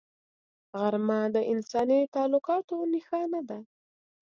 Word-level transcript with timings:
غرمه 0.79 1.19
د 1.35 1.37
انساني 1.53 2.01
تعلقاتو 2.15 2.75
نښانه 2.91 3.41
ده 3.49 3.59